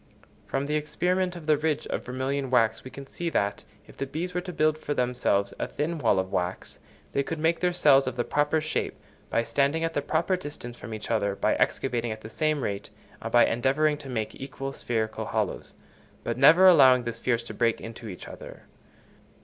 From 0.47 0.65
the 0.65 0.73
experiment 0.77 1.35
of 1.35 1.45
the 1.45 1.57
ridge 1.57 1.85
of 1.85 2.03
vermilion 2.03 2.49
wax 2.49 2.83
we 2.83 2.89
can 2.89 3.05
see 3.05 3.29
that, 3.29 3.63
if 3.85 3.97
the 3.97 4.07
bees 4.07 4.33
were 4.33 4.41
to 4.41 4.51
build 4.51 4.79
for 4.79 4.95
themselves 4.95 5.53
a 5.59 5.67
thin 5.67 5.99
wall 5.99 6.17
of 6.17 6.31
wax, 6.31 6.79
they 7.11 7.21
could 7.21 7.37
make 7.37 7.59
their 7.59 7.71
cells 7.71 8.07
of 8.07 8.15
the 8.15 8.23
proper 8.23 8.59
shape, 8.59 8.95
by 9.29 9.43
standing 9.43 9.83
at 9.83 9.93
the 9.93 10.01
proper 10.01 10.35
distance 10.35 10.75
from 10.75 10.91
each 10.95 11.11
other, 11.11 11.35
by 11.35 11.53
excavating 11.53 12.11
at 12.11 12.21
the 12.21 12.31
same 12.31 12.63
rate, 12.63 12.89
and 13.21 13.31
by 13.31 13.45
endeavouring 13.45 13.95
to 13.99 14.09
make 14.09 14.33
equal 14.41 14.73
spherical 14.73 15.25
hollows, 15.25 15.75
but 16.23 16.35
never 16.35 16.65
allowing 16.65 17.03
the 17.03 17.13
spheres 17.13 17.43
to 17.43 17.53
break 17.53 17.79
into 17.79 18.07
each 18.07 18.27
other. 18.27 18.63